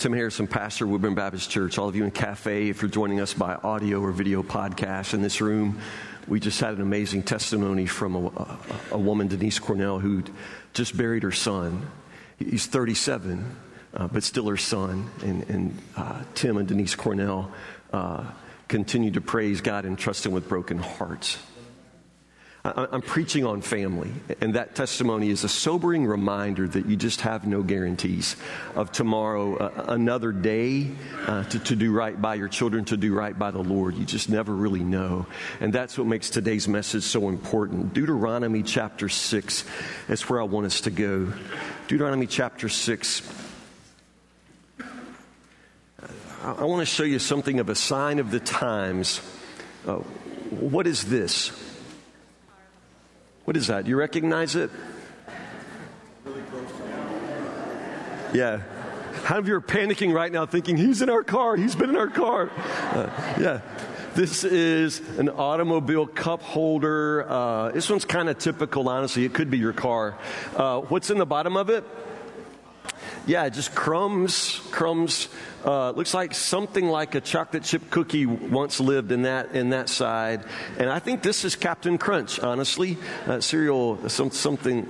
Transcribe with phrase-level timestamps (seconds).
[0.00, 1.76] Tim Harrison, pastor Woodburn Baptist Church.
[1.76, 5.20] All of you in Cafe, if you're joining us by audio or video podcast in
[5.20, 5.78] this room,
[6.26, 8.58] we just had an amazing testimony from a, a,
[8.92, 10.22] a woman, Denise Cornell, who
[10.72, 11.86] just buried her son.
[12.38, 13.44] He's 37,
[13.92, 15.10] uh, but still her son.
[15.22, 17.52] And, and uh, Tim and Denise Cornell
[17.92, 18.24] uh,
[18.68, 21.36] continue to praise God and trust Him with broken hearts.
[22.62, 24.12] I'm preaching on family,
[24.42, 28.36] and that testimony is a sobering reminder that you just have no guarantees
[28.74, 30.90] of tomorrow, uh, another day
[31.26, 33.94] uh, to, to do right by your children, to do right by the Lord.
[33.94, 35.24] You just never really know.
[35.60, 37.94] And that's what makes today's message so important.
[37.94, 39.64] Deuteronomy chapter 6
[40.10, 41.32] is where I want us to go.
[41.88, 43.22] Deuteronomy chapter 6.
[46.42, 49.22] I want to show you something of a sign of the times.
[49.86, 49.96] Uh,
[50.50, 51.69] what is this?
[53.50, 53.88] What is that?
[53.88, 54.70] You recognize it?
[58.32, 58.60] Yeah.
[59.24, 61.90] How many of you are panicking right now thinking, he's in our car, he's been
[61.90, 62.48] in our car?
[62.48, 63.10] Uh,
[63.40, 63.60] yeah.
[64.14, 67.28] This is an automobile cup holder.
[67.28, 69.24] Uh, this one's kind of typical, honestly.
[69.24, 70.16] It could be your car.
[70.54, 71.82] Uh, what's in the bottom of it?
[73.26, 75.28] Yeah, just crumbs, crumbs
[75.64, 79.88] uh, looks like something like a chocolate chip cookie once lived in that in that
[79.88, 80.44] side,
[80.78, 82.40] and I think this is Cap'n Crunch.
[82.40, 84.86] Honestly, uh, cereal, some, something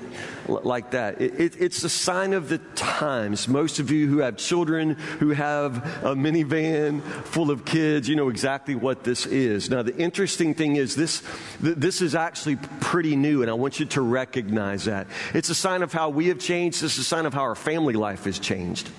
[0.48, 1.20] like that.
[1.20, 3.48] It, it, it's a sign of the times.
[3.48, 8.28] Most of you who have children who have a minivan full of kids, you know
[8.28, 9.70] exactly what this is.
[9.70, 11.22] Now, the interesting thing is this,
[11.60, 15.06] this is actually pretty new, and I want you to recognize that.
[15.34, 16.82] It's a sign of how we have changed.
[16.82, 18.90] It's a sign of how our family life has changed.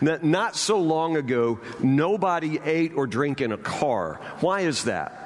[0.00, 4.20] Not so long ago, nobody ate or drank in a car.
[4.40, 5.20] Why is that?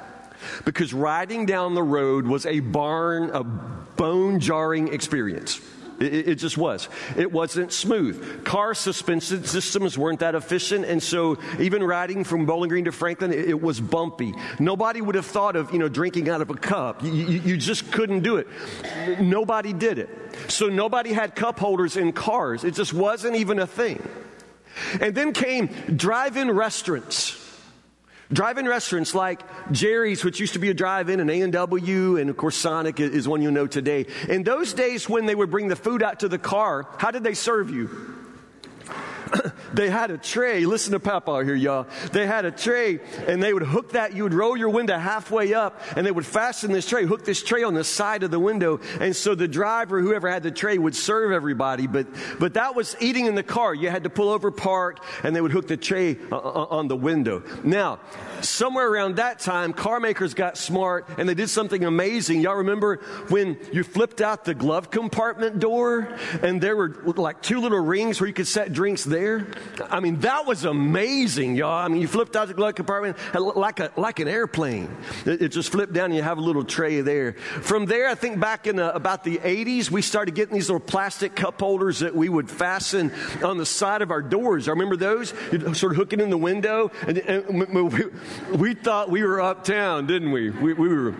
[0.63, 5.59] Because riding down the road was a barn, a bone jarring experience.
[5.99, 6.89] It, it, just was.
[7.15, 8.43] It wasn't smooth.
[8.43, 13.31] Car suspension systems weren't that efficient, and so even riding from Bowling Green to Franklin,
[13.31, 14.33] it, it was bumpy.
[14.59, 17.01] Nobody would have thought of you know drinking out of a cup.
[17.01, 18.47] You, you, you just couldn't do it.
[19.21, 20.09] Nobody did it.
[20.49, 22.65] So nobody had cup holders in cars.
[22.65, 24.05] It just wasn't even a thing.
[24.99, 27.41] And then came drive-in restaurants.
[28.33, 29.41] Drive-in restaurants like
[29.71, 33.41] Jerry's, which used to be a drive-in, and A&W, and of course Sonic is one
[33.41, 34.07] you know today.
[34.27, 37.23] In those days when they would bring the food out to the car, how did
[37.23, 37.89] they serve you?
[39.73, 40.65] They had a tray.
[40.65, 41.87] Listen to Papa here, y'all.
[42.11, 44.13] They had a tray and they would hook that.
[44.15, 47.43] You would roll your window halfway up and they would fasten this tray, hook this
[47.43, 48.79] tray on the side of the window.
[48.99, 51.87] And so the driver, whoever had the tray, would serve everybody.
[51.87, 52.07] But,
[52.39, 53.73] but that was eating in the car.
[53.73, 56.87] You had to pull over, park, and they would hook the tray uh, uh, on
[56.87, 57.43] the window.
[57.63, 57.99] Now,
[58.41, 62.41] somewhere around that time, car makers got smart and they did something amazing.
[62.41, 62.97] Y'all remember
[63.29, 68.19] when you flipped out the glove compartment door and there were like two little rings
[68.19, 69.47] where you could set drinks there?
[69.89, 71.85] I mean, that was amazing, y'all.
[71.85, 74.95] I mean, you flipped out the glove compartment like, a, like an airplane.
[75.25, 77.33] It, it just flipped down and you have a little tray there.
[77.33, 80.85] From there, I think back in the, about the 80s, we started getting these little
[80.85, 83.11] plastic cup holders that we would fasten
[83.43, 84.67] on the side of our doors.
[84.67, 85.33] I remember those?
[85.51, 88.05] You'd sort of hook it in the window and, and we,
[88.57, 90.49] we thought we were uptown, didn't we?
[90.49, 90.73] we?
[90.73, 91.15] We were,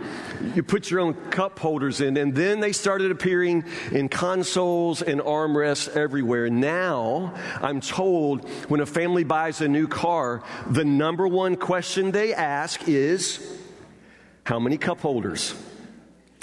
[0.53, 5.21] you put your own cup holders in and then they started appearing in consoles and
[5.21, 6.49] armrests everywhere.
[6.49, 12.33] Now, I'm told when a family buys a new car, the number one question they
[12.33, 13.39] ask is
[14.43, 15.55] how many cup holders?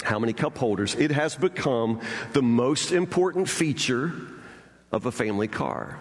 [0.03, 0.95] How many cup holders?
[0.95, 2.01] It has become
[2.33, 4.13] the most important feature
[4.91, 5.99] of a family car.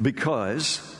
[0.00, 0.96] Because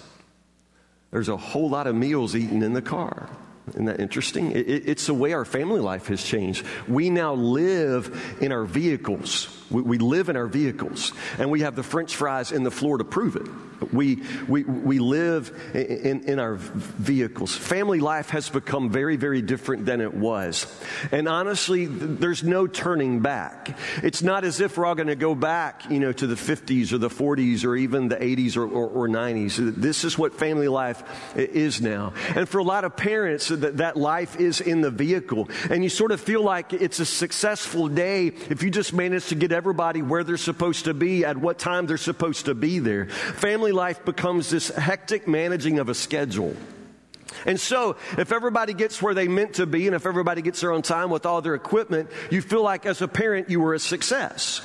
[1.11, 3.29] there's a whole lot of meals eaten in the car.
[3.71, 4.53] Isn't that interesting?
[4.53, 6.65] It, it, it's the way our family life has changed.
[6.87, 9.55] We now live in our vehicles.
[9.71, 12.99] We, we, live in our vehicles, and we have the French fries in the floor
[12.99, 13.47] to prove it.
[13.93, 17.55] We, we, we live in, in our vehicles.
[17.55, 20.67] Family life has become very, very different than it was.
[21.13, 23.79] And honestly, there's no turning back.
[24.03, 26.93] It's not as if we're all going to go back, you know, to the 50s
[26.93, 29.77] or the 40s or even the 80s or, or, or 90s.
[29.77, 32.15] This is what family life is now.
[32.35, 35.49] And for a lot of parents, that, that life is in the vehicle.
[35.71, 39.35] And you sort of feel like it's a successful day if you just manage to
[39.35, 43.07] get everybody where they're supposed to be at what time they're supposed to be there.
[43.07, 46.57] Family life becomes this hectic managing of a schedule.
[47.47, 50.73] And so, if everybody gets where they meant to be, and if everybody gets there
[50.73, 53.79] on time with all their equipment, you feel like as a parent you were a
[53.79, 54.61] success.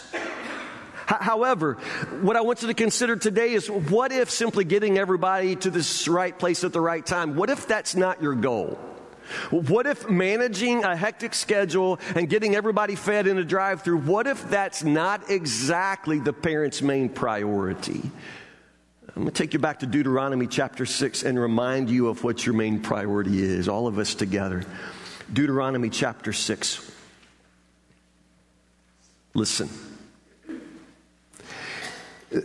[1.06, 1.76] However,
[2.22, 6.08] what I want you to consider today is what if simply getting everybody to this
[6.08, 8.80] right place at the right time, what if that's not your goal?
[9.52, 14.28] What if managing a hectic schedule and getting everybody fed in a drive through, what
[14.28, 18.02] if that's not exactly the parent's main priority?
[19.16, 22.46] I'm going to take you back to Deuteronomy chapter 6 and remind you of what
[22.46, 24.64] your main priority is, all of us together.
[25.32, 26.92] Deuteronomy chapter 6.
[29.36, 29.70] Listen.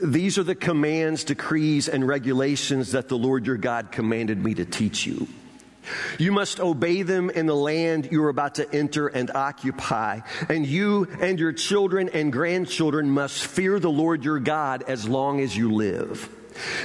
[0.02, 4.64] These are the commands, decrees, and regulations that the Lord your God commanded me to
[4.64, 5.26] teach you.
[6.18, 10.20] You must obey them in the land you are about to enter and occupy.
[10.48, 15.40] And you and your children and grandchildren must fear the Lord your God as long
[15.40, 16.28] as you live.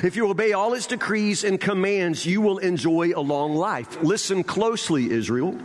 [0.04, 4.02] If you obey all his decrees and commands, you will enjoy a long life.
[4.04, 5.58] Listen closely, Israel,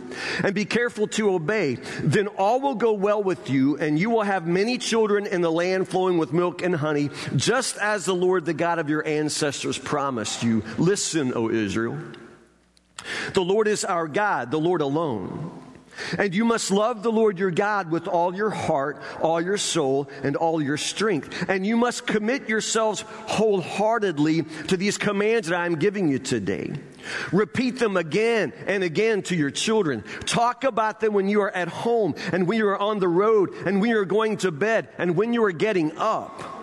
[0.43, 1.75] and be careful to obey.
[2.01, 5.51] Then all will go well with you, and you will have many children in the
[5.51, 9.77] land flowing with milk and honey, just as the Lord, the God of your ancestors,
[9.77, 10.63] promised you.
[10.77, 11.97] Listen, O Israel.
[13.33, 15.58] The Lord is our God, the Lord alone.
[16.17, 20.09] And you must love the Lord your God with all your heart, all your soul,
[20.23, 21.49] and all your strength.
[21.49, 26.73] And you must commit yourselves wholeheartedly to these commands that I'm giving you today.
[27.31, 30.03] Repeat them again and again to your children.
[30.25, 33.53] Talk about them when you are at home and when you are on the road
[33.65, 36.57] and when you are going to bed and when you are getting up.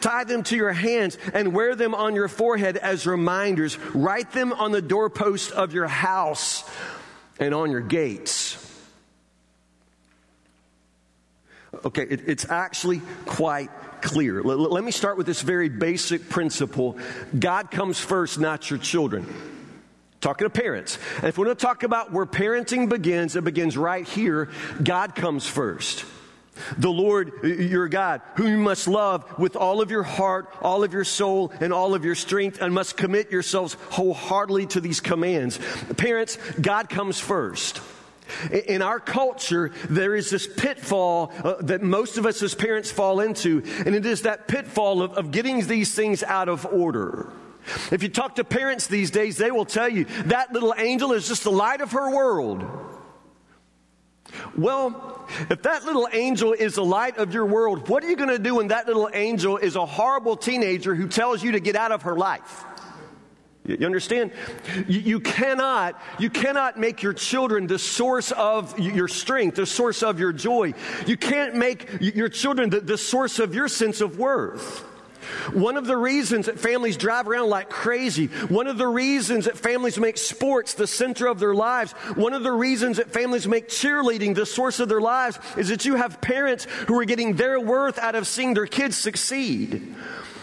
[0.00, 3.78] Tie them to your hands and wear them on your forehead as reminders.
[3.94, 6.64] Write them on the doorpost of your house
[7.38, 8.64] and on your gates.
[11.84, 13.70] Okay, it, it's actually quite
[14.00, 14.42] clear.
[14.42, 16.98] Let, let me start with this very basic principle
[17.38, 19.26] God comes first, not your children.
[20.20, 20.98] Talking to parents.
[21.18, 24.50] And if we're going to talk about where parenting begins, it begins right here.
[24.82, 26.04] God comes first.
[26.76, 30.92] The Lord, your God, whom you must love with all of your heart, all of
[30.92, 35.60] your soul, and all of your strength, and must commit yourselves wholeheartedly to these commands.
[35.96, 37.80] Parents, God comes first.
[38.52, 43.20] In our culture, there is this pitfall uh, that most of us as parents fall
[43.20, 47.32] into, and it is that pitfall of, of getting these things out of order.
[47.90, 51.28] If you talk to parents these days, they will tell you that little angel is
[51.28, 52.64] just the light of her world.
[54.56, 58.30] Well, if that little angel is the light of your world, what are you going
[58.30, 61.76] to do when that little angel is a horrible teenager who tells you to get
[61.76, 62.64] out of her life?
[63.68, 64.32] You understand?
[64.86, 70.02] You, you, cannot, you cannot make your children the source of your strength, the source
[70.02, 70.72] of your joy.
[71.06, 74.84] You can't make your children the, the source of your sense of worth.
[75.52, 79.58] One of the reasons that families drive around like crazy, one of the reasons that
[79.58, 83.68] families make sports the center of their lives, one of the reasons that families make
[83.68, 87.60] cheerleading the source of their lives is that you have parents who are getting their
[87.60, 89.94] worth out of seeing their kids succeed.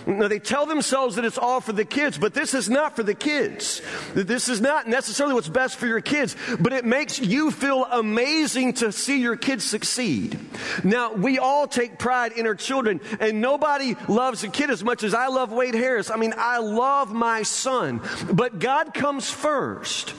[0.07, 3.03] Now, they tell themselves that it's all for the kids, but this is not for
[3.03, 3.81] the kids.
[4.13, 8.73] This is not necessarily what's best for your kids, but it makes you feel amazing
[8.73, 10.39] to see your kids succeed.
[10.83, 15.03] Now, we all take pride in our children, and nobody loves a kid as much
[15.03, 16.11] as I love Wade Harris.
[16.11, 18.01] I mean, I love my son,
[18.31, 20.13] but God comes first.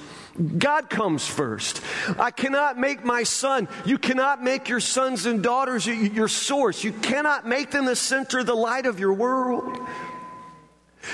[0.58, 1.80] God comes first.
[2.18, 3.68] I cannot make my son.
[3.84, 6.84] You cannot make your sons and daughters your source.
[6.84, 9.78] You cannot make them the center, the light of your world.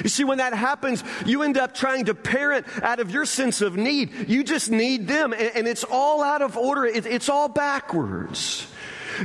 [0.02, 3.60] You see, when that happens, you end up trying to parent out of your sense
[3.60, 4.28] of need.
[4.28, 6.86] You just need them, and, it's all out of order.
[6.86, 8.66] it's all backwards.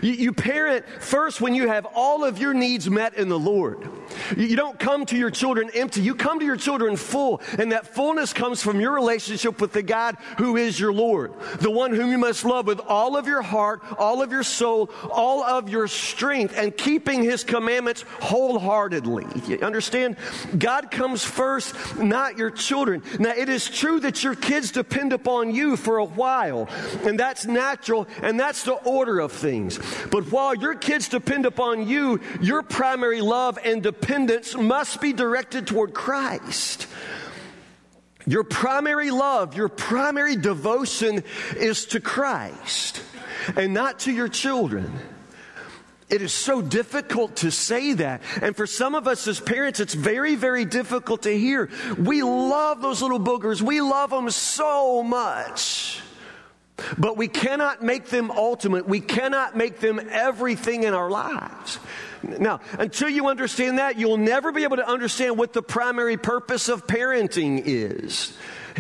[0.01, 3.87] You, you parent first when you have all of your needs met in the Lord.
[4.35, 6.01] You don't come to your children empty.
[6.01, 7.41] You come to your children full.
[7.57, 11.33] And that fullness comes from your relationship with the God who is your Lord.
[11.59, 14.89] The one whom you must love with all of your heart, all of your soul,
[15.11, 19.25] all of your strength, and keeping his commandments wholeheartedly.
[19.47, 20.17] You understand?
[20.57, 23.03] God comes first, not your children.
[23.19, 26.69] Now, it is true that your kids depend upon you for a while.
[27.03, 28.07] And that's natural.
[28.21, 29.79] And that's the order of things.
[30.11, 33.96] But while your kids depend upon you, your primary love and dependence
[34.57, 36.87] must be directed toward Christ.
[38.25, 41.23] Your primary love, your primary devotion
[41.55, 43.01] is to Christ
[43.55, 44.91] and not to your children.
[46.09, 48.21] It is so difficult to say that.
[48.41, 51.69] And for some of us as parents, it's very, very difficult to hear.
[51.97, 53.61] We love those little boogers.
[53.61, 56.01] We love them so much.
[56.97, 58.87] But we cannot make them ultimate.
[58.87, 61.79] We cannot make them everything in our lives.
[62.23, 66.69] Now, until you understand that, you'll never be able to understand what the primary purpose
[66.69, 68.33] of parenting is.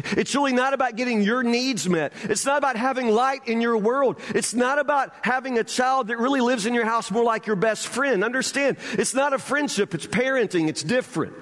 [0.17, 2.11] It's really not about getting your needs met.
[2.23, 4.19] It's not about having light in your world.
[4.29, 7.55] It's not about having a child that really lives in your house more like your
[7.55, 8.23] best friend.
[8.23, 11.33] Understand, it's not a friendship, it's parenting, it's different.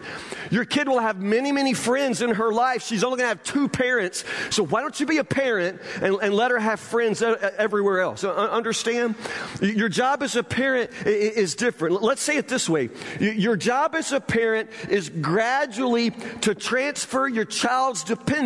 [0.51, 2.83] Your kid will have many, many friends in her life.
[2.83, 4.23] She's only going to have two parents.
[4.49, 8.23] So why don't you be a parent and, and let her have friends everywhere else?
[8.23, 9.15] Uh, understand?
[9.61, 12.01] Your job as a parent is different.
[12.03, 12.89] Let's say it this way.
[13.19, 18.44] Your job as a parent is gradually to transfer your child's dependence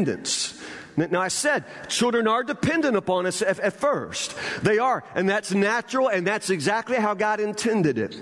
[1.08, 4.36] now, I said children are dependent upon us at, at, first.
[4.62, 8.16] They are, and that's natural, and that's exactly how God intended it.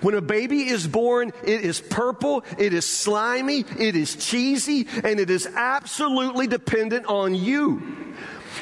[0.00, 5.18] When a baby is born, it is purple, it is slimy, it is cheesy, and
[5.18, 8.14] it is absolutely dependent on you.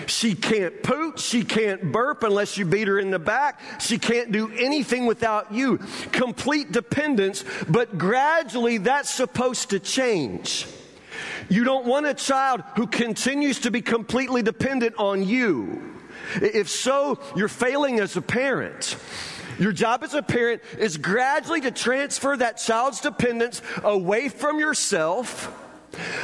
[0.06, 1.18] She can't poop.
[1.18, 3.60] She can't burp unless you beat her in the back.
[3.80, 5.78] She can't do anything without you.
[6.12, 10.66] Complete dependence, but gradually that's supposed to change.
[11.48, 15.94] You don't want a child who continues to be completely dependent on you.
[16.36, 18.96] If so, you're failing as a parent.
[19.58, 25.52] Your job as a parent is gradually to transfer that child's dependence away from yourself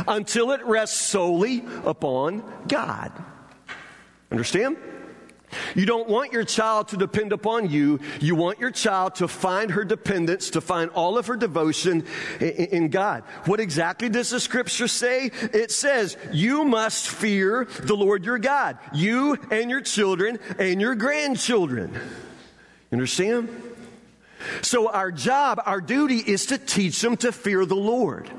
[0.06, 3.12] until it rests solely upon God.
[4.30, 4.76] Understand?
[5.74, 8.00] You don't want your child to depend upon you.
[8.20, 12.04] You want your child to find her dependence, to find all of her devotion
[12.40, 13.22] in God.
[13.46, 15.30] What exactly does the scripture say?
[15.52, 20.94] It says, you must fear the Lord your God, you and your children and your
[20.94, 21.92] grandchildren.
[21.92, 22.00] You
[22.92, 23.48] understand?
[24.62, 28.30] So our job, our duty is to teach them to fear the Lord.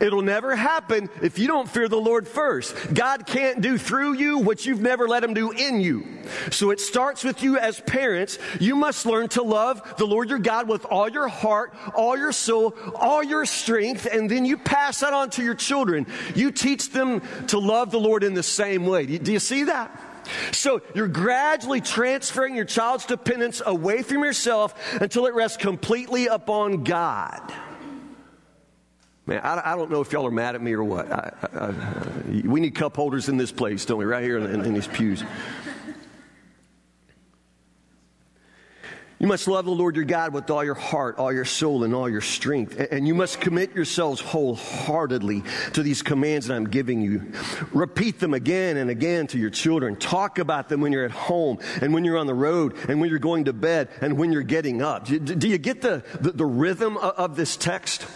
[0.00, 2.74] It'll never happen if you don't fear the Lord first.
[2.92, 6.06] God can't do through you what you've never let Him do in you.
[6.50, 8.38] So it starts with you as parents.
[8.60, 12.32] You must learn to love the Lord your God with all your heart, all your
[12.32, 16.06] soul, all your strength, and then you pass that on to your children.
[16.34, 19.06] You teach them to love the Lord in the same way.
[19.06, 20.00] Do you see that?
[20.52, 26.84] So you're gradually transferring your child's dependence away from yourself until it rests completely upon
[26.84, 27.40] God.
[29.32, 31.10] Man, I, I, don't know if y'all are mad at me or what.
[31.10, 31.72] I, I,
[32.44, 34.04] we need cup holders in this place, don't we?
[34.04, 35.24] Right here in, in, in these pews.
[39.18, 41.94] You must love the Lord your God with all your heart, all your soul, and
[41.94, 42.78] all your strength.
[42.90, 47.32] And you must commit yourselves wholeheartedly to these commands that I'm giving you.
[47.72, 49.96] Repeat them again and again to your children.
[49.96, 53.08] Talk about them when you're at home and when you're on the road and when
[53.08, 55.06] you're going to bed and when you're getting up.
[55.06, 58.06] Do you get the, the, the rhythm of this text?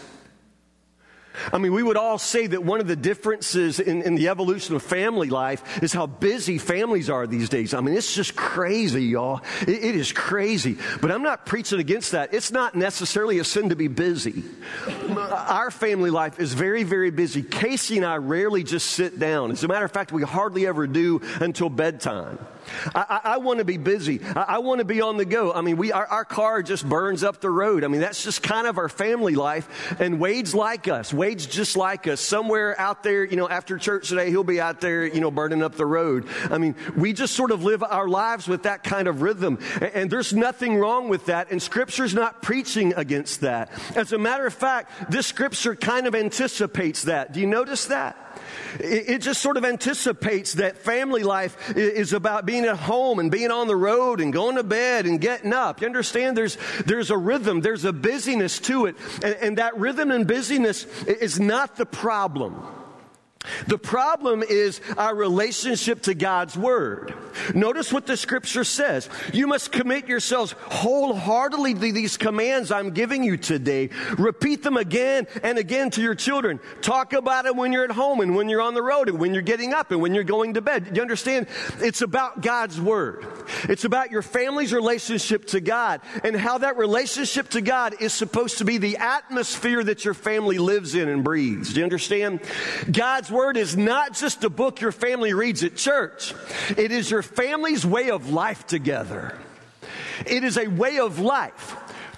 [1.53, 4.75] I mean, we would all say that one of the differences in, in, the evolution
[4.75, 7.75] of family life is how busy families are these days.
[7.75, 9.43] I mean, it's just crazy, y'all.
[9.63, 10.79] it, it is crazy.
[11.01, 12.33] But I'm not preaching against that.
[12.33, 14.45] It's not necessarily a sin to be busy.
[15.17, 17.43] Our family life is very, very busy.
[17.43, 19.51] Casey and I rarely just sit down.
[19.51, 22.39] As a matter of fact, we hardly ever do until bedtime.
[22.95, 24.21] I, I, I want to be busy.
[24.35, 25.53] I, I want to be on the go.
[25.53, 27.85] I mean, we, our, our, car just burns up the road.
[27.85, 29.97] I mean, that's just kind of our family life.
[30.01, 31.13] And Wade's like us.
[31.13, 32.21] Wade's just like us.
[32.21, 35.63] Somewhere out there, you know, after church today, he'll be out there, you know, burning
[35.63, 36.27] up the road.
[36.51, 39.59] I mean, we just sort of live our lives with that kind of rhythm.
[39.75, 41.51] And, and there's nothing wrong with that.
[41.51, 43.71] And scripture's not preaching against that.
[43.95, 47.33] As a matter of fact, this scripture kind of anticipates that.
[47.33, 48.17] Do you notice that?
[48.81, 53.51] It just sort of anticipates that family life is about being at home and being
[53.51, 55.81] on the road and going to bed and getting up.
[55.81, 56.37] You understand?
[56.37, 58.97] There's, there's a rhythm, there's a busyness to it.
[59.23, 62.63] And, and that rhythm and busyness is not the problem.
[63.67, 67.15] The problem is our relationship to God's Word.
[67.55, 69.09] Notice what the scripture says.
[69.33, 73.91] You must commit yourselves wholeheartedly to these commands I'm giving you today.
[74.19, 76.61] Repeat them again and again to your children.
[76.81, 79.33] Talk about it when you're at home and when you're on the road and when
[79.33, 80.85] you're getting up and when you're going to bed.
[80.85, 81.47] Do you understand?
[81.81, 83.27] It's about God's Word.
[83.65, 88.59] It's about your family's relationship to God and how that relationship to God is supposed
[88.59, 91.73] to be the atmosphere that your family lives in and breathes.
[91.73, 92.41] Do you understand?
[92.91, 96.33] God's Word is not just a book your family reads at church.
[96.71, 99.39] It is your family's way of life together.
[100.25, 101.77] It is a way of life.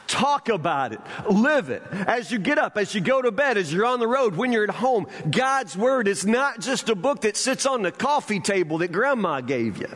[0.09, 1.00] Talk about it.
[1.31, 1.83] Live it.
[1.93, 4.53] As you get up, as you go to bed, as you're on the road, when
[4.53, 8.41] you're at home, God's Word is not just a book that sits on the coffee
[8.41, 9.88] table that grandma gave you.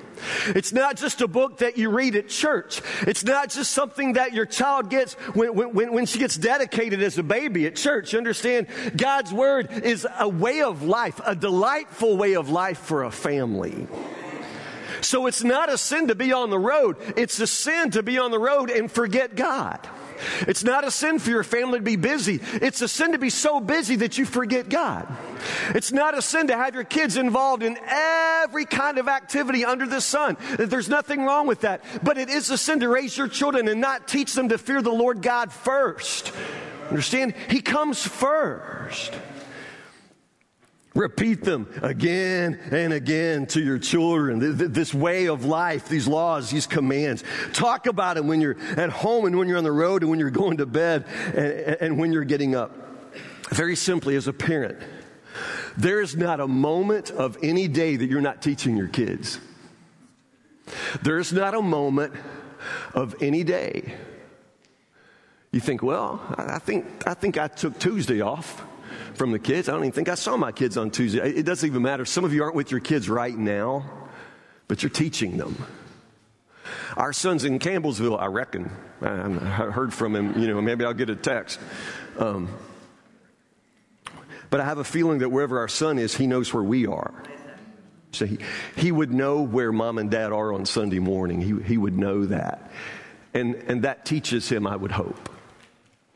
[0.48, 2.82] It's not just a book that you read at church.
[3.00, 7.16] It's not just something that your child gets when, when, when she gets dedicated as
[7.16, 8.12] a baby at church.
[8.12, 8.66] You understand?
[8.94, 13.88] God's Word is a way of life, a delightful way of life for a family.
[15.00, 16.96] So it's not a sin to be on the road.
[17.16, 19.80] It's a sin to be on the road and forget God.
[20.42, 22.40] It's not a sin for your family to be busy.
[22.54, 25.06] It's a sin to be so busy that you forget God.
[25.74, 29.86] It's not a sin to have your kids involved in every kind of activity under
[29.86, 30.36] the sun.
[30.58, 31.82] There's nothing wrong with that.
[32.02, 34.82] But it is a sin to raise your children and not teach them to fear
[34.82, 36.32] the Lord God first.
[36.88, 37.34] Understand?
[37.48, 39.14] He comes first.
[40.94, 44.72] Repeat them again and again to your children.
[44.72, 47.24] This way of life, these laws, these commands.
[47.54, 50.20] Talk about them when you're at home and when you're on the road and when
[50.20, 51.06] you're going to bed
[51.80, 52.76] and, when you're getting up.
[53.50, 54.78] Very simply, as a parent,
[55.78, 59.40] there is not a moment of any day that you're not teaching your kids.
[61.02, 62.12] There's not a moment
[62.92, 63.94] of any day.
[65.52, 68.62] You think, well, I think, I think I took Tuesday off
[69.14, 69.68] from the kids.
[69.68, 71.20] I don't even think I saw my kids on Tuesday.
[71.20, 72.04] It doesn't even matter.
[72.04, 73.90] Some of you aren't with your kids right now,
[74.68, 75.64] but you're teaching them.
[76.96, 78.70] Our son's in Campbellsville, I reckon.
[79.00, 79.28] I
[79.70, 81.58] heard from him, you know, maybe I'll get a text.
[82.18, 82.48] Um,
[84.50, 87.22] but I have a feeling that wherever our son is, he knows where we are.
[88.12, 88.38] So he,
[88.76, 91.40] he would know where mom and dad are on Sunday morning.
[91.40, 92.70] He, he would know that.
[93.32, 95.30] And, and that teaches him, I would hope.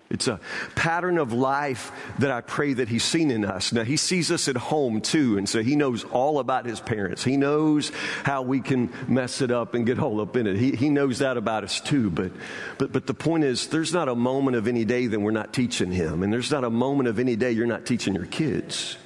[0.09, 0.39] It's a
[0.77, 3.73] pattern of life that I pray that He's seen in us.
[3.73, 7.25] Now, He sees us at home too, and so He knows all about His parents.
[7.25, 7.91] He knows
[8.23, 10.57] how we can mess it up and get all up in it.
[10.57, 12.11] He, he knows that about us too.
[12.11, 12.31] But,
[12.79, 15.53] but, but the point is, there's not a moment of any day that we're not
[15.53, 18.97] teaching Him, and there's not a moment of any day you're not teaching your kids.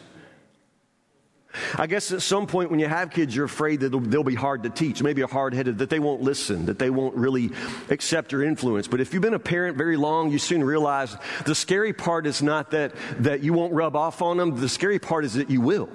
[1.76, 4.62] I guess at some point when you have kids, you're afraid that they'll be hard
[4.62, 7.50] to teach, maybe hard headed, that they won't listen, that they won't really
[7.88, 8.86] accept your influence.
[8.86, 11.16] But if you've been a parent very long, you soon realize
[11.46, 14.98] the scary part is not that, that you won't rub off on them, the scary
[14.98, 15.88] part is that you will.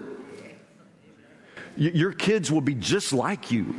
[1.77, 3.75] Your kids will be just like you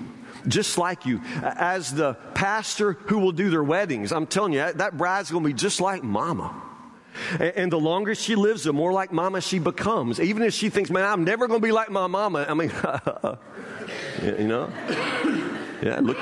[0.47, 1.21] just like you.
[1.43, 5.49] As the pastor who will do their weddings, I'm telling you, that bride's going to
[5.49, 6.63] be just like mama.
[7.41, 10.21] And the longer she lives, the more like mama she becomes.
[10.21, 12.47] Even if she thinks, man, I'm never going to be like my mama.
[12.49, 12.73] I mean,
[14.23, 14.71] you know?
[15.83, 16.19] Yeah, look,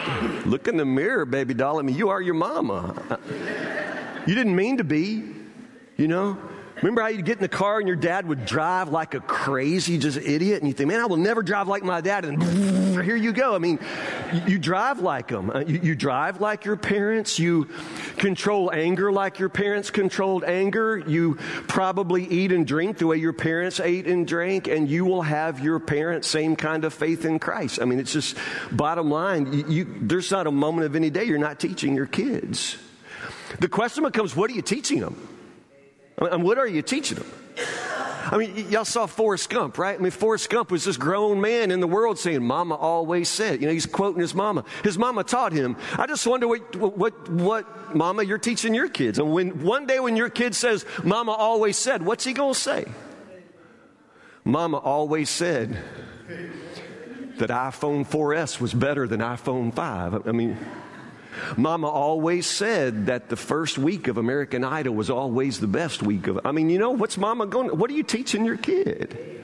[0.47, 1.79] look in the mirror, baby doll.
[1.79, 3.19] I mean, you are your mama.
[4.27, 5.23] You didn't mean to be,
[5.97, 6.39] you know?
[6.85, 9.97] Remember how you'd get in the car and your dad would drive like a crazy,
[9.97, 12.43] just idiot, and you think, man, I will never drive like my dad, and
[13.03, 13.55] here you go.
[13.55, 13.79] I mean,
[14.47, 15.49] you, drive like them.
[15.49, 17.39] Uh, you, you drive like your parents.
[17.39, 17.71] You
[18.19, 20.99] control anger like your parents controlled anger.
[20.99, 21.37] You
[21.69, 25.61] probably eat and drink the way your parents ate and drank, and you will have
[25.61, 27.81] your parents' same kind of faith in Christ.
[27.81, 28.37] I mean, it's just
[28.71, 29.51] bottom line.
[29.55, 32.77] You, you, there's not a moment of any day you're not teaching your kids.
[33.59, 35.34] The question becomes, what are you teaching them?
[36.21, 37.27] Mean, what are you teaching them?
[38.31, 39.99] I mean, y'all saw Forrest Gump, right?
[39.99, 43.61] I mean, Forrest Gump was this grown man in the world saying, Mama always said.
[43.61, 44.65] You know, he's quoting his mama.
[44.83, 45.77] His mama taught him.
[45.99, 49.19] I just wonder what, what, what Mama you're teaching your kids.
[49.19, 52.61] And when one day when your kid says, Mama always said, what's he going to
[52.61, 52.87] say?
[54.43, 55.79] Mama always said
[57.39, 60.27] that iPhone 4S was better than iPhone 5.
[60.27, 60.57] I mean,
[61.57, 66.27] Mama always said that the first week of American Idol was always the best week
[66.27, 66.41] of.
[66.45, 67.77] I mean, you know, what's Mama going?
[67.77, 69.43] What are you teaching your kid?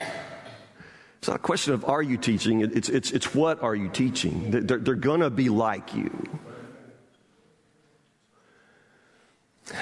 [0.00, 2.62] It's not a question of are you teaching.
[2.62, 4.50] It's it's it's what are you teaching.
[4.50, 6.10] They're, they're to be like you.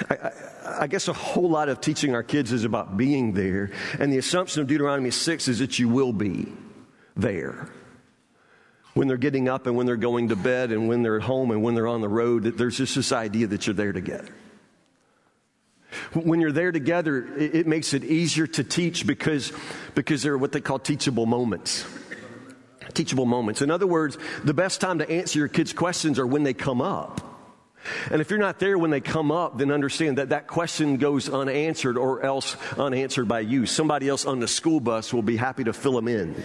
[0.09, 0.31] I, I,
[0.81, 4.19] I, guess a whole lot of teaching our kids is about being there, and the
[4.19, 6.53] assumption of Deuteronomy 6 is that you will be
[7.15, 7.69] there
[8.93, 11.51] when they're getting up and when they're going to bed and when they're at home
[11.51, 14.33] and when they're on the road, there's just this idea that you're there together.
[16.13, 19.51] When you're there together, it, it makes it easier to teach because,
[19.95, 21.85] because there are what they call teachable moments.
[22.93, 23.61] Teachable moments.
[23.61, 26.81] In other words, the best time to answer your kids' questions are when they come
[26.81, 27.21] up.
[28.11, 31.29] And if you're not there when they come up, then understand that that question goes
[31.29, 33.65] unanswered or else unanswered by you.
[33.65, 36.35] Somebody else on the school bus will be happy to fill them in.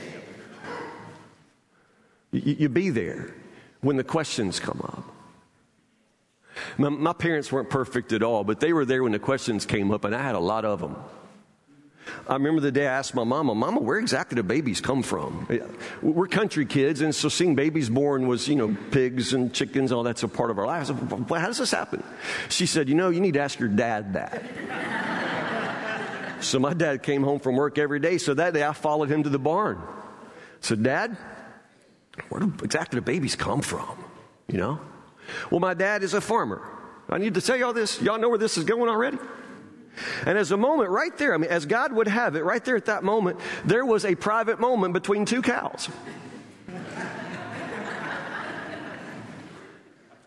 [2.35, 3.33] You, you be there
[3.81, 5.05] when the questions come up.
[6.79, 9.91] My, my, parents weren't perfect at all, but they were there when the questions came
[9.91, 10.97] up, and I had a lot of them.
[12.29, 15.47] I remember the day I asked my mama, Mama, where exactly do babies come from?
[16.03, 20.03] We're country kids, and so seeing babies born was, you know, pigs and chickens, all
[20.03, 20.91] that's a part of our lives.
[20.91, 22.03] Well, how does this happen?
[22.49, 24.45] She said, You know, you need to ask your dad that.
[26.41, 29.23] so my dad came home from work every day, so that day I followed him
[29.23, 29.81] to the barn.
[30.61, 31.17] Said, Dad,
[32.29, 34.05] where do exactly do babies come from?
[34.49, 34.81] You know?
[35.51, 36.63] Well, my dad is a farmer.
[37.09, 38.01] I need to tell you all this.
[38.01, 39.19] Y'all know where this is going already?
[40.27, 42.77] And as a moment right there, I mean, as God would have it, right there
[42.77, 45.89] at that moment, there was a private moment between two cows.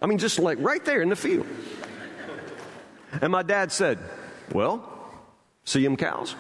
[0.02, 1.47] I mean, just like right there in the field.
[3.21, 4.00] And my dad said,
[4.54, 4.88] Well,
[5.65, 6.36] see them cows?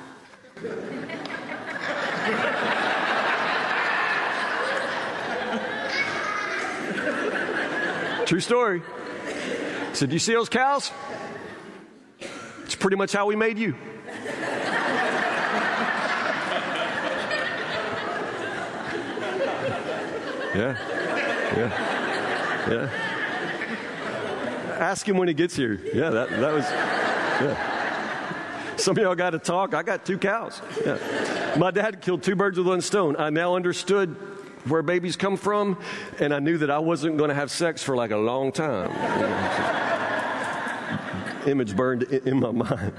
[8.27, 8.81] True story.
[8.81, 10.91] He said, Do you see those cows?
[12.65, 13.73] It's pretty much how we made you.
[20.53, 20.75] Yeah.
[21.55, 22.69] Yeah.
[22.69, 22.89] Yeah.
[24.77, 25.79] Ask him when he gets here.
[25.93, 26.65] Yeah, that, that was.
[26.65, 27.55] Yeah.
[28.75, 29.73] Some of y'all got to talk.
[29.73, 30.61] I got two cows.
[30.85, 31.55] Yeah.
[31.57, 33.15] My dad killed two birds with one stone.
[33.17, 34.17] I now understood
[34.69, 35.77] where babies come from,
[36.19, 38.91] and I knew that I wasn't going to have sex for like a long time.
[41.47, 42.93] Image burned in my mind.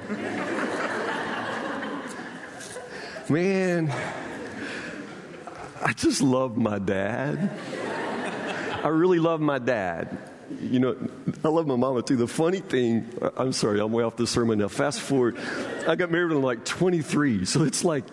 [3.28, 3.92] Man,
[5.82, 7.50] I just love my dad.
[8.82, 10.16] I really love my dad.
[10.62, 10.96] You know,
[11.44, 12.16] I love my mama too.
[12.16, 14.68] The funny thing, I'm sorry, I'm way off the sermon now.
[14.68, 15.36] Fast forward,
[15.88, 17.46] I got married when I'm like 23.
[17.46, 18.04] So it's like,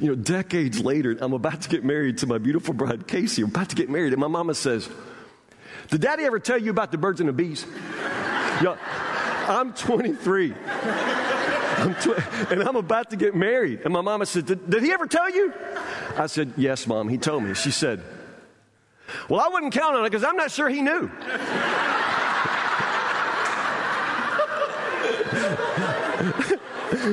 [0.00, 3.42] you know, decades later, I'm about to get married to my beautiful bride, Casey.
[3.42, 4.12] I'm about to get married.
[4.12, 4.88] And my mama says,
[5.88, 7.64] Did daddy ever tell you about the birds and the bees?
[8.60, 8.76] yeah,
[9.48, 10.52] I'm 23.
[10.64, 13.82] I'm tw- and I'm about to get married.
[13.84, 15.52] And my mama said, did, did he ever tell you?
[16.16, 17.54] I said, Yes, mom, he told me.
[17.54, 18.02] She said,
[19.28, 21.08] Well, I wouldn't count on it because I'm not sure he knew.
[27.04, 27.08] I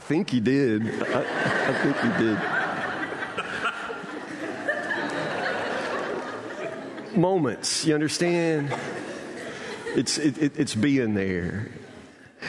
[0.00, 0.86] think he did.
[1.02, 2.08] I, I think he
[7.04, 7.18] did.
[7.18, 8.74] Moments, you understand?
[9.94, 11.68] It's, it, it, it's being there.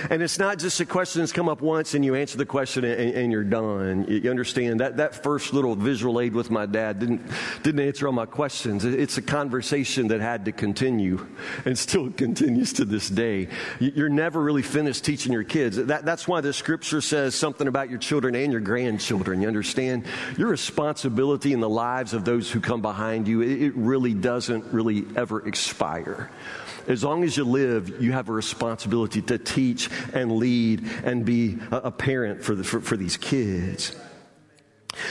[0.10, 2.84] And it's not just a question that's come up once and you answer the question
[2.84, 4.06] and, and, you're done.
[4.08, 7.22] You understand that that first little visual aid with my dad didn't
[7.64, 8.86] didn't answer all my questions.
[8.86, 11.26] It's a conversation that had to continue
[11.66, 13.48] and still continues to this day.
[13.80, 15.78] You're never really finished teaching your kids.
[15.78, 19.42] That, that's why the scripture says something about your children and your grandchildren.
[19.42, 20.06] You understand
[20.38, 23.42] your responsibility in the lives of those who come behind you.
[23.42, 26.30] It, it really doesn't really ever expire
[26.88, 31.58] as long as you live, you have a responsibility to teach and lead and be
[31.72, 33.96] a, parent for, the, for, for these kids.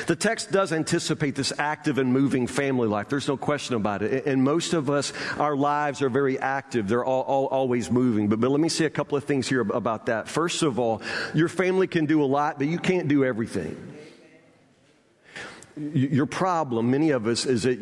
[0.07, 3.09] The text does anticipate this active and moving family life.
[3.09, 4.27] There's no question about it.
[4.27, 6.89] And most of us, our lives are very active.
[6.89, 8.29] They're all, all, always moving.
[8.29, 10.29] But, but let me say a couple of things here about that.
[10.29, 11.03] First of all,
[11.35, 13.77] your family can do a lot, but you can't do everything.
[15.77, 17.79] Your problem, many of us, is that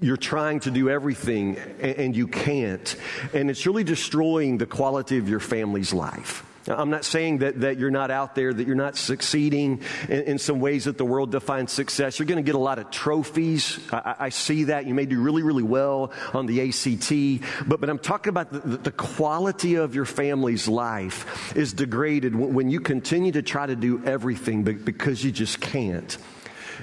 [0.00, 2.96] you're trying to do everything and you can't.
[3.32, 6.44] And it's really destroying the quality of your family's life.
[6.68, 10.38] I'm not saying that, that you're not out there, that you're not succeeding in, in
[10.38, 12.18] some ways that the world defines success.
[12.18, 13.78] You're going to get a lot of trophies.
[13.92, 14.86] I, I, see that.
[14.86, 17.68] You may do really, really well on the ACT.
[17.68, 22.68] But, but I'm talking about the, the quality of your family's life is degraded when
[22.68, 26.18] you continue to try to do everything because you just can't.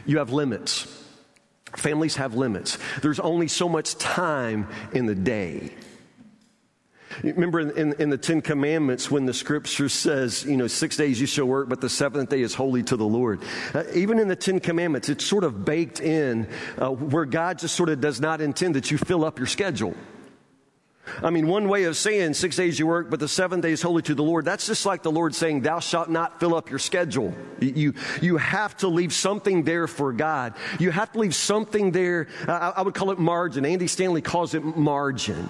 [0.05, 1.02] You have limits.
[1.77, 2.77] Families have limits.
[3.01, 5.71] There's only so much time in the day.
[7.21, 11.21] Remember in, in, in, the Ten Commandments when the scripture says, you know, six days
[11.21, 13.41] you shall work, but the seventh day is holy to the Lord.
[13.73, 16.47] Uh, even in the Ten Commandments, it's sort of baked in
[16.79, 19.95] uh, where God just sort of does not intend that you fill up your schedule.
[21.21, 23.81] I mean, one way of saying six days you work, but the seventh day is
[23.81, 26.69] holy to the Lord, that's just like the Lord saying, Thou shalt not fill up
[26.69, 27.33] your schedule.
[27.59, 30.53] You, you have to leave something there for God.
[30.79, 32.27] You have to leave something there.
[32.47, 33.65] Uh, I would call it margin.
[33.65, 35.49] Andy Stanley calls it margin.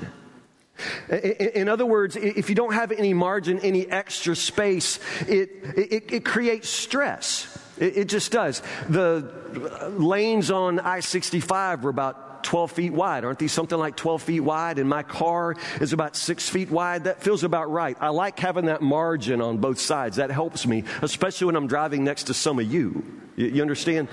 [1.10, 6.26] In other words, if you don't have any margin, any extra space, it, it, it
[6.26, 7.60] creates stress.
[7.78, 8.62] It, it just does.
[8.90, 13.26] The lanes on I 65 were about 12 feet wide.
[13.26, 14.80] Aren't these something like 12 feet wide?
[14.80, 17.06] And my car is about six feet wide.
[17.06, 17.98] That feels about right.
[18.00, 20.18] I like having that margin on both sides.
[20.18, 23.04] That helps me, especially when I'm driving next to some of you.
[23.36, 24.10] You, understand?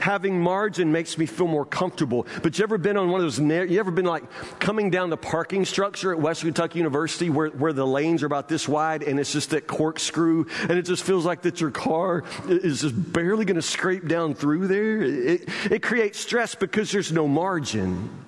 [0.00, 2.26] Having margin makes me feel more comfortable.
[2.42, 4.24] But you ever been on one of those, you ever been like
[4.58, 8.48] coming down the parking structure at Western Kentucky University where, where the lanes are about
[8.48, 12.24] this wide and it's just that corkscrew and it just feels like that your car
[12.46, 15.02] is just barely going to scrape down through there?
[15.02, 18.27] It, it creates stress because there's no margin.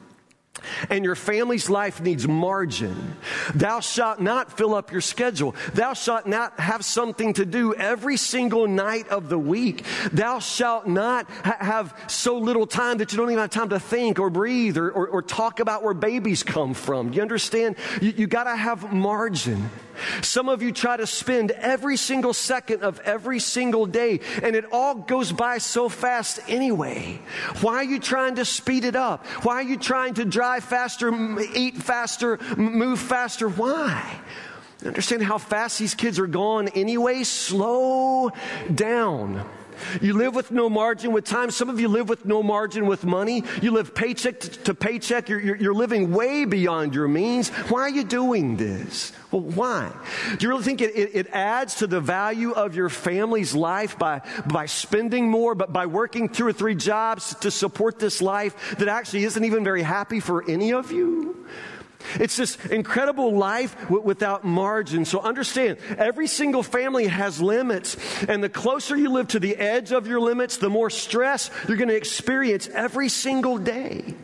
[0.88, 3.16] And your family's life needs margin.
[3.54, 5.54] Thou shalt not fill up your schedule.
[5.74, 9.84] Thou shalt not have something to do every single night of the week.
[10.12, 13.80] Thou shalt not ha- have so little time that you don't even have time to
[13.80, 17.12] think or breathe or, or, or talk about where babies come from.
[17.12, 17.76] You understand?
[18.00, 19.70] You, you got to have margin.
[20.22, 24.64] Some of you try to spend every single second of every single day, and it
[24.72, 27.20] all goes by so fast anyway.
[27.60, 29.26] Why are you trying to speed it up?
[29.44, 31.12] Why are you trying to drive faster,
[31.54, 33.48] eat faster, move faster?
[33.48, 34.20] Why?
[34.84, 37.22] Understand how fast these kids are gone anyway?
[37.22, 38.32] Slow
[38.74, 39.44] down.
[40.00, 41.50] You live with no margin with time.
[41.50, 43.44] Some of you live with no margin with money.
[43.62, 45.28] You live paycheck to paycheck.
[45.28, 47.48] You're, you're, you're living way beyond your means.
[47.48, 49.12] Why are you doing this?
[49.30, 49.92] Well, why?
[50.38, 53.96] Do you really think it, it, it, adds to the value of your family's life
[53.98, 58.76] by, by spending more, but by working two or three jobs to support this life
[58.78, 61.46] that actually isn't even very happy for any of you?
[62.14, 65.04] It's this incredible life w- without margin.
[65.04, 67.96] So understand, every single family has limits.
[68.28, 71.76] And the closer you live to the edge of your limits, the more stress you're
[71.76, 74.14] going to experience every single day.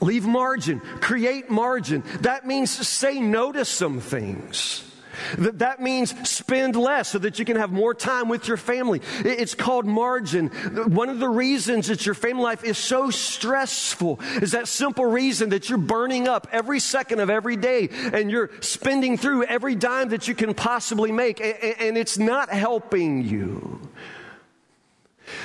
[0.00, 2.02] Leave margin, create margin.
[2.20, 4.89] That means say no to some things.
[5.38, 9.00] That, that means spend less so that you can have more time with your family.
[9.18, 10.48] It's called margin.
[10.48, 15.50] One of the reasons that your family life is so stressful is that simple reason
[15.50, 20.10] that you're burning up every second of every day and you're spending through every dime
[20.10, 23.80] that you can possibly make and it's not helping you.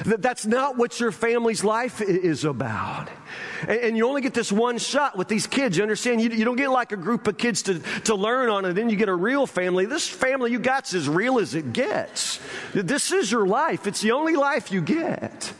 [0.05, 3.09] That that's not what your family's life is about.
[3.67, 5.77] And, you only get this one shot with these kids.
[5.77, 6.21] You understand?
[6.21, 8.89] You, you, don't get like a group of kids to, to learn on and then
[8.89, 9.85] you get a real family.
[9.85, 12.39] This family you got's as real as it gets.
[12.73, 13.87] This is your life.
[13.87, 15.53] It's the only life you get.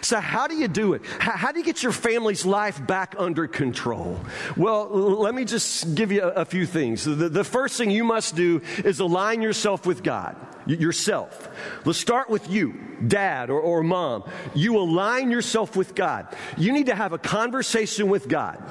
[0.00, 1.02] So, how do you do it?
[1.18, 4.20] How, do you get your family's life back under control?
[4.56, 7.04] Well, let me just give you a, a few things.
[7.04, 11.48] The, the first thing you must do is align yourself with God yourself.
[11.84, 12.74] Let's start with you,
[13.06, 14.24] dad or, or, mom.
[14.54, 16.26] You align yourself with God.
[16.56, 18.62] You need to have a conversation with God.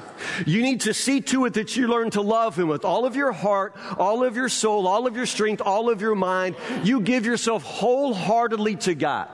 [0.46, 3.16] You need to see to it that you learn to love Him with all of
[3.16, 6.56] your heart, all of your soul, all of your strength, all of your mind.
[6.82, 9.28] You give yourself wholeheartedly to God.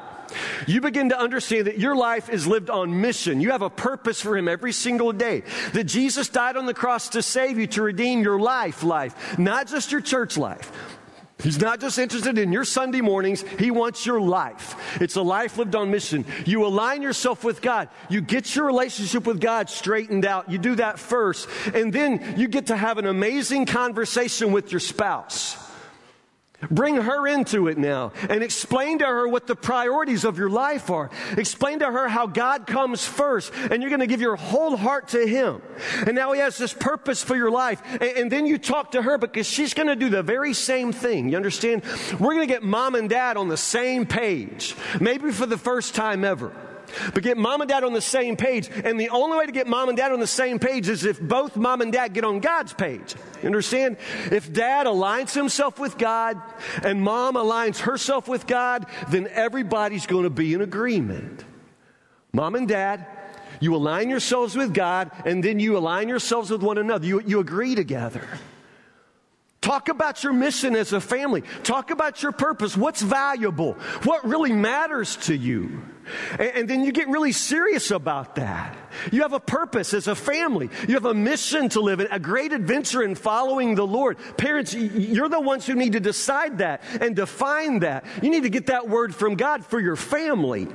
[0.67, 3.41] You begin to understand that your life is lived on mission.
[3.41, 5.43] You have a purpose for Him every single day.
[5.73, 9.67] That Jesus died on the cross to save you, to redeem your life, life, not
[9.67, 10.71] just your church life.
[11.43, 15.01] He's not just interested in your Sunday mornings, He wants your life.
[15.01, 16.25] It's a life lived on mission.
[16.45, 17.89] You align yourself with God.
[18.09, 20.51] You get your relationship with God straightened out.
[20.51, 21.49] You do that first.
[21.75, 25.57] And then you get to have an amazing conversation with your spouse.
[26.69, 30.91] Bring her into it now and explain to her what the priorities of your life
[30.91, 31.11] are.
[31.37, 35.09] Explain to her how God comes first and you're going to give your whole heart
[35.09, 35.63] to Him.
[36.07, 37.83] And now He has this purpose for your life.
[37.93, 40.93] And, and then you talk to her because she's going to do the very same
[40.93, 41.31] thing.
[41.31, 41.83] You understand?
[42.13, 45.95] We're going to get mom and dad on the same page, maybe for the first
[45.95, 46.53] time ever.
[47.15, 48.71] But get mom and dad on the same page.
[48.85, 51.21] And the only way to get mom and dad on the same page is if
[51.21, 53.15] both mom and dad get on God's page.
[53.43, 53.97] You understand?
[54.31, 56.41] If dad aligns himself with God
[56.83, 61.45] and mom aligns herself with God, then everybody's going to be in agreement.
[62.33, 63.07] Mom and dad,
[63.61, 67.07] you align yourselves with God and then you align yourselves with one another.
[67.07, 68.27] You, you agree together.
[69.61, 71.43] Talk about your mission as a family.
[71.63, 72.77] Talk about your purpose.
[72.77, 73.75] What's valuable?
[74.05, 75.83] What really matters to you?
[76.33, 78.77] And, and, then you get really serious about that.
[79.13, 80.71] You have a purpose as a family.
[80.89, 84.17] You have a mission to live in, a great adventure in following the Lord.
[84.39, 88.07] Parents, you're the ones who need to decide that and define that.
[88.23, 90.69] You need to get that word from God for your family.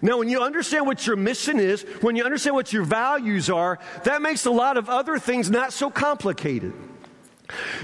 [0.00, 3.78] Now, when you understand what your mission is, when you understand what your values are,
[4.04, 6.72] that makes a lot of other things not so complicated.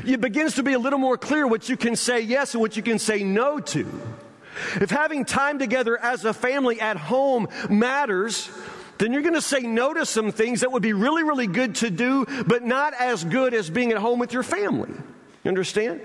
[0.05, 2.77] It begins to be a little more clear what you can say yes and what
[2.77, 3.87] you can say no to.
[4.81, 8.51] If having time together as a family at home matters,
[8.99, 11.77] then you're going to say no to some things that would be really, really good
[11.77, 14.91] to do, but not as good as being at home with your family.
[15.45, 16.01] You understand?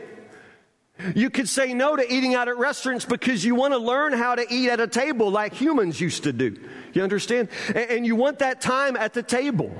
[1.15, 4.35] You could say no to eating out at restaurants because you want to learn how
[4.35, 6.57] to eat at a table like humans used to do.
[6.93, 7.49] You understand?
[7.73, 9.75] And you want that time at the table.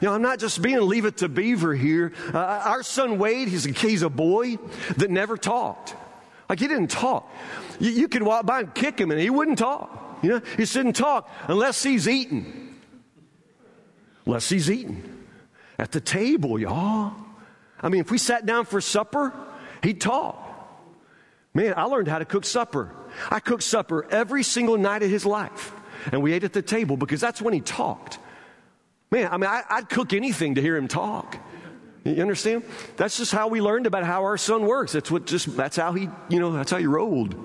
[0.00, 2.12] You know, I'm not just being leave it to beaver here.
[2.32, 4.56] Uh, our son Wade, he's a, he's a boy
[4.96, 5.94] that never talked.
[6.48, 7.30] Like he didn't talk.
[7.80, 10.18] You, you could walk by and kick him and he wouldn't talk.
[10.22, 12.76] You know, he shouldn't talk unless he's eating.
[14.26, 15.10] Unless he's eating.
[15.78, 17.12] At the table, y'all.
[17.80, 19.32] I mean, if we sat down for supper,
[19.82, 20.40] he'd talk.
[21.52, 22.94] Man, I learned how to cook supper.
[23.30, 25.72] I cooked supper every single night of his life.
[26.10, 28.18] And we ate at the table because that's when he talked.
[29.14, 31.36] Man, I mean, I, would cook anything to hear him talk.
[32.02, 32.64] You understand?
[32.96, 34.90] That's just how we learned about how our son works.
[34.90, 37.36] That's what just, that's how he, you know, that's how he rolled.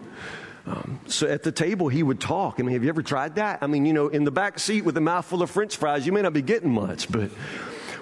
[0.66, 2.56] Um, so at the table, he would talk.
[2.58, 3.60] I mean, have you ever tried that?
[3.62, 6.12] I mean, you know, in the back seat with a mouthful of french fries, you
[6.12, 7.30] may not be getting much, but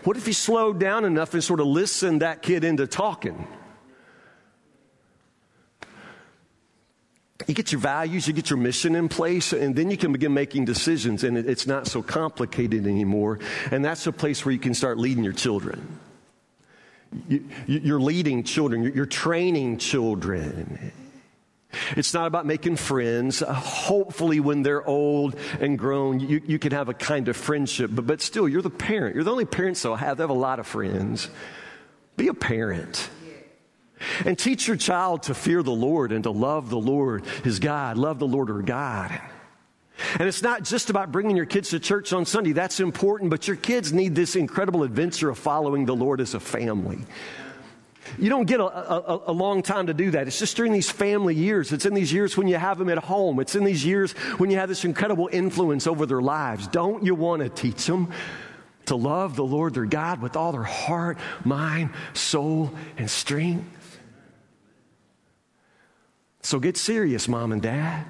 [0.05, 3.49] what if he slowed down enough and sort of listened that kid into talking?
[7.47, 10.33] You get your values, you get your mission in place, and then you can begin
[10.33, 13.39] making decisions, and it's not so complicated anymore.
[13.71, 15.99] And that's a place where you can start leading your children.
[17.29, 20.91] You, are leading children, you're training children.
[21.95, 23.41] It's not about making friends.
[23.41, 27.91] Uh, hopefully, when they're old and grown, you, you can have a kind of friendship,
[27.93, 29.15] but, but still, you're the parent.
[29.15, 30.17] You're the only parents they'll have.
[30.17, 31.29] They have a lot of friends.
[32.17, 33.09] Be a parent.
[34.25, 37.97] And teach your child to fear the Lord and to love the Lord, his God,
[37.97, 39.19] love the Lord her God.
[40.19, 42.51] And it's not just about bringing your kids to church on Sunday.
[42.51, 46.39] That's important, but your kids need this incredible adventure of following the Lord as a
[46.39, 46.99] family.
[48.19, 50.27] You don't get a, a, a, long time to do that.
[50.27, 51.73] It's just during these family years.
[51.73, 53.39] It's in these years when you have them at home.
[53.39, 56.67] It's in these years when you have this incredible influence over their lives.
[56.67, 58.11] Don't you want to teach them
[58.87, 63.99] to love the Lord their God with all their heart, mind, soul, and strength?
[66.41, 68.05] So get serious, mom and dad.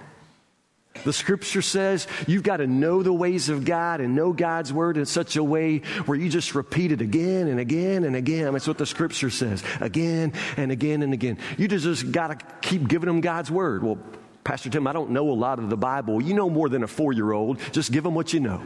[1.03, 4.97] The scripture says you've got to know the ways of God and know God's word
[4.97, 8.53] in such a way where you just repeat it again and again and again.
[8.53, 9.63] That's what the scripture says.
[9.79, 11.37] Again and again and again.
[11.57, 13.83] You just got to keep giving them God's word.
[13.83, 13.97] Well,
[14.43, 16.21] Pastor Tim, I don't know a lot of the Bible.
[16.21, 17.59] You know more than a four year old.
[17.71, 18.63] Just give them what you know.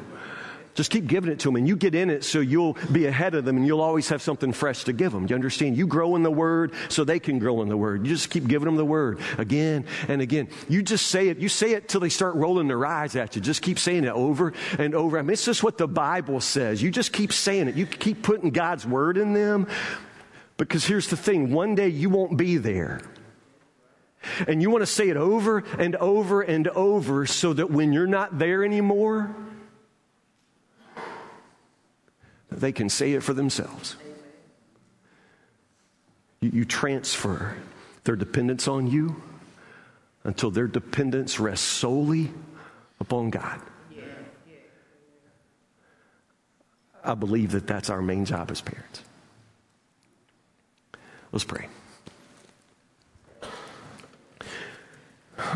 [0.74, 3.36] Just keep giving it to them and you get in it so you'll be ahead
[3.36, 5.28] of them and you'll always have something fresh to give them.
[5.28, 5.76] You understand?
[5.76, 8.06] You grow in the Word so they can grow in the Word.
[8.06, 10.48] You just keep giving them the Word again and again.
[10.70, 11.40] You just say it.
[11.40, 13.42] You say it till they start rolling their eyes at you.
[13.42, 15.20] Just keep saying it over and over.
[15.20, 16.82] I mean, it's just what the Bible says.
[16.82, 17.76] You just keep saying it.
[17.76, 19.68] You keep putting God's Word in them
[20.56, 21.52] because here's the thing.
[21.52, 23.02] One day you won't be there.
[24.48, 28.08] And you want to say it over and over and over so that when you're
[28.08, 29.36] not there anymore,
[32.52, 33.96] they can say it for themselves.
[36.42, 37.56] You, you transfer
[38.04, 39.22] their dependence on you
[40.24, 42.32] until their dependence rests solely
[43.00, 43.62] upon God.
[47.04, 49.02] I believe that that's our main job as parents.
[51.32, 51.68] Let's pray.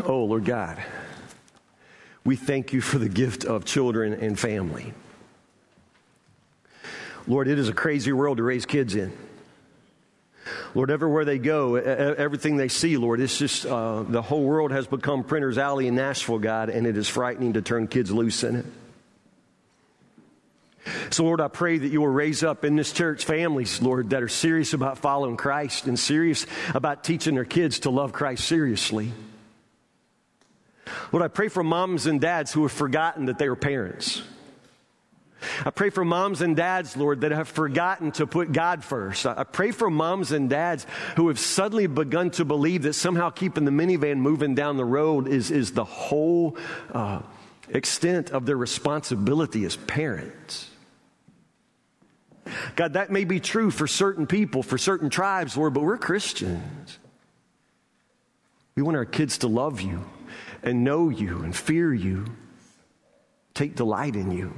[0.04, 0.82] Oh, Lord God,
[2.24, 4.92] we thank you for the gift of children and family.
[7.26, 9.12] Lord, it is a crazy world to raise kids in.
[10.74, 14.86] Lord, everywhere they go, everything they see, Lord, it's just uh, the whole world has
[14.86, 18.56] become Printer's Alley in Nashville, God, and it is frightening to turn kids loose in
[18.56, 18.66] it.
[21.10, 24.22] So, Lord, I pray that you will raise up in this church families, Lord, that
[24.22, 29.12] are serious about following Christ and serious about teaching their kids to love Christ seriously.
[31.10, 34.22] Lord, I pray for moms and dads who have forgotten that they are parents.
[35.64, 39.26] I pray for moms and dads, Lord, that have forgotten to put God first.
[39.26, 43.64] I pray for moms and dads who have suddenly begun to believe that somehow keeping
[43.64, 46.56] the minivan moving down the road is, is the whole
[46.92, 47.22] uh,
[47.68, 50.70] extent of their responsibility as parents.
[52.76, 56.98] God, that may be true for certain people, for certain tribes, Lord, but we're Christians.
[58.76, 60.04] We want our kids to love you
[60.62, 62.26] and know you and fear you,
[63.54, 64.52] take delight in you.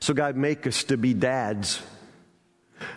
[0.00, 1.82] So, God, make us to be dads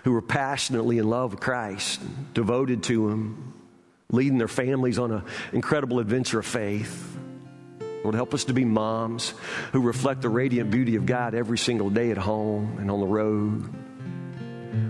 [0.03, 2.01] who are passionately in love with Christ,
[2.33, 3.53] devoted to Him,
[4.11, 7.17] leading their families on an incredible adventure of faith.
[8.03, 9.33] Lord, help us to be moms
[9.73, 13.05] who reflect the radiant beauty of God every single day at home and on the
[13.05, 13.69] road.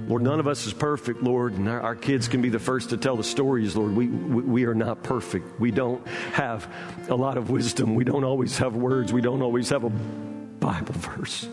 [0.08, 2.89] Lord, none of us is perfect, Lord, and our, our, kids can be the first
[2.89, 3.95] to tell the stories, Lord.
[3.95, 5.60] We, we, we are not perfect.
[5.60, 6.67] We don't have
[7.10, 7.95] a lot of wisdom.
[7.95, 9.13] We don't always have words.
[9.13, 11.48] We don't always have a Bible verse.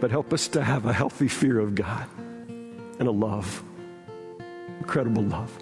[0.00, 3.62] But help us to have a healthy fear of God and a love,
[4.78, 5.56] incredible love,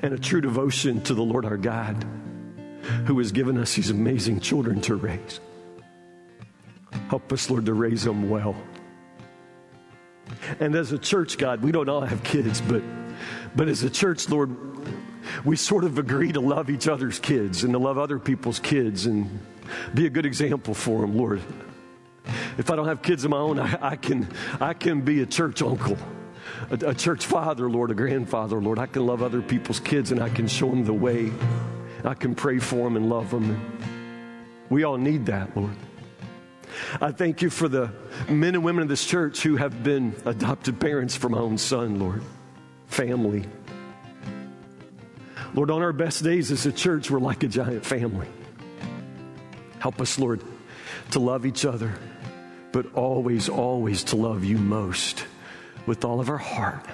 [0.00, 2.04] and a true devotion to the Lord our God
[3.06, 5.40] who has given us these amazing children to raise.
[7.08, 8.56] Help us, Lord, to raise them well.
[10.60, 12.82] And as a church, God, we don't all have kids, but,
[13.54, 14.54] but as a church, Lord,
[15.44, 19.04] we sort of agree to love each other's kids and to love other people's kids
[19.06, 19.40] and
[19.92, 21.42] be a good example for them, Lord.
[22.58, 24.28] If I don't have kids of my own, I, I, can,
[24.60, 25.96] I can be a church uncle
[26.70, 28.78] a, a church father, Lord, a grandfather, Lord.
[28.78, 31.32] I can love other people's kids and I can show them the way.
[32.04, 33.60] I can pray for them and love them.
[34.70, 35.74] We all need that, Lord.
[37.00, 37.90] I thank you for the
[38.28, 41.98] men and women of this church who have been adopted parents for my own son,
[41.98, 42.22] Lord.
[42.86, 43.44] Family.
[45.54, 48.28] Lord, on our best days as a church, we're like a giant family.
[49.78, 50.42] Help us, Lord,
[51.12, 51.94] to love each other,
[52.72, 55.24] but always, always to love you most
[55.86, 56.84] with all of our heart,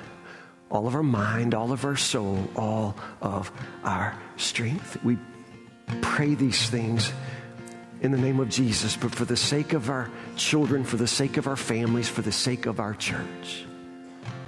[0.70, 3.51] all of our mind, all of our soul, all of
[3.83, 5.03] our strength.
[5.05, 5.18] We
[6.01, 7.12] pray these things
[8.01, 11.37] in the name of Jesus, but for the sake of our children, for the sake
[11.37, 13.64] of our families, for the sake of our church.